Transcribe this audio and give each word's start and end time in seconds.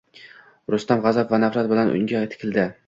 Rustam 0.75 1.03
g`azab 1.05 1.37
va 1.37 1.41
nafrat 1.45 1.71
bilan 1.75 1.97
unga 2.01 2.27
tikildi 2.35 2.69